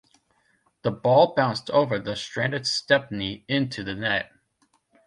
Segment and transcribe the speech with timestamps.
[0.81, 4.31] The ball bounced over the stranded Stepney into the net.